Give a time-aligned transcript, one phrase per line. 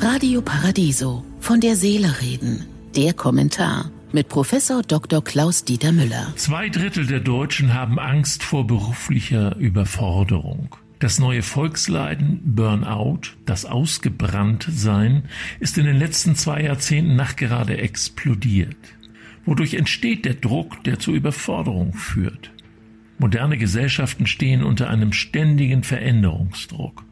[0.00, 2.66] Radio Paradiso von der Seele reden.
[2.96, 5.22] Der Kommentar mit Professor Dr.
[5.22, 6.32] Klaus Dieter Müller.
[6.36, 10.74] Zwei Drittel der Deutschen haben Angst vor beruflicher Überforderung.
[10.98, 15.24] Das neue Volksleiden, Burnout, das Ausgebranntsein,
[15.60, 18.76] ist in den letzten zwei Jahrzehnten nachgerade explodiert.
[19.44, 22.50] Wodurch entsteht der Druck, der zur Überforderung führt?
[23.18, 27.04] Moderne Gesellschaften stehen unter einem ständigen Veränderungsdruck.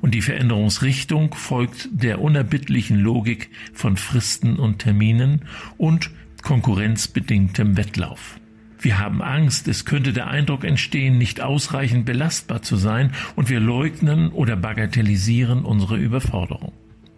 [0.00, 5.42] Und die Veränderungsrichtung folgt der unerbittlichen Logik von Fristen und Terminen
[5.76, 6.10] und
[6.42, 8.38] konkurrenzbedingtem Wettlauf.
[8.78, 13.58] Wir haben Angst, es könnte der Eindruck entstehen, nicht ausreichend belastbar zu sein, und wir
[13.58, 16.72] leugnen oder bagatellisieren unsere Überforderung.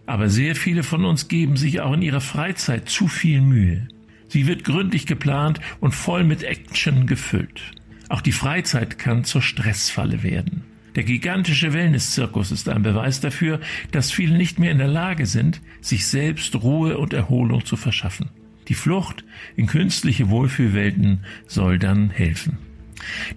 [0.07, 3.89] Aber sehr viele von uns geben sich auch in ihrer Freizeit zu viel Mühe.
[4.29, 7.61] Sie wird gründlich geplant und voll mit Action gefüllt.
[8.09, 10.65] Auch die Freizeit kann zur Stressfalle werden.
[10.97, 13.61] Der gigantische Wellnesszirkus ist ein Beweis dafür,
[13.91, 18.31] dass viele nicht mehr in der Lage sind, sich selbst Ruhe und Erholung zu verschaffen.
[18.69, 19.25] Die Flucht
[19.57, 22.59] in künstliche Wohlfühlwelten soll dann helfen.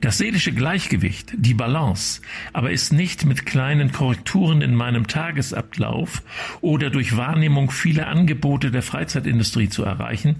[0.01, 6.23] Das seelische Gleichgewicht, die Balance, aber ist nicht mit kleinen Korrekturen in meinem Tagesablauf
[6.61, 10.37] oder durch Wahrnehmung vieler Angebote der Freizeitindustrie zu erreichen,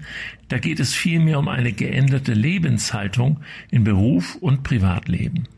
[0.48, 3.40] da geht es vielmehr um eine geänderte Lebenshaltung
[3.70, 5.48] in Beruf und Privatleben.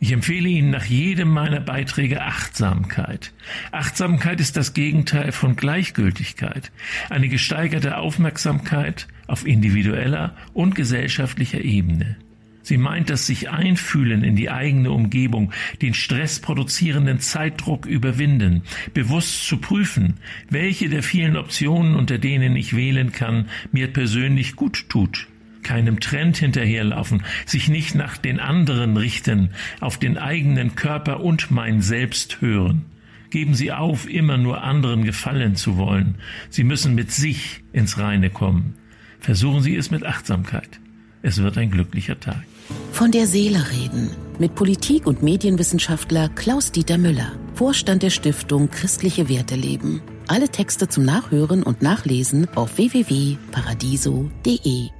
[0.00, 3.32] Ich empfehle Ihnen nach jedem meiner Beiträge Achtsamkeit.
[3.72, 6.70] Achtsamkeit ist das Gegenteil von Gleichgültigkeit,
[7.10, 12.16] eine gesteigerte Aufmerksamkeit auf individueller und gesellschaftlicher Ebene.
[12.62, 18.62] Sie meint das sich einfühlen in die eigene Umgebung, den stressproduzierenden Zeitdruck überwinden,
[18.94, 20.18] bewusst zu prüfen,
[20.50, 25.28] welche der vielen Optionen, unter denen ich wählen kann, mir persönlich gut tut.
[25.68, 31.82] Keinem Trend hinterherlaufen, sich nicht nach den anderen richten, auf den eigenen Körper und mein
[31.82, 32.86] Selbst hören.
[33.28, 36.14] Geben Sie auf, immer nur anderen gefallen zu wollen.
[36.48, 38.76] Sie müssen mit sich ins Reine kommen.
[39.20, 40.80] Versuchen Sie es mit Achtsamkeit.
[41.20, 42.44] Es wird ein glücklicher Tag.
[42.92, 49.54] Von der Seele reden mit Politik- und Medienwissenschaftler Klaus-Dieter Müller, Vorstand der Stiftung Christliche Werte
[49.54, 50.00] leben.
[50.28, 54.97] Alle Texte zum Nachhören und Nachlesen auf www.paradiso.de.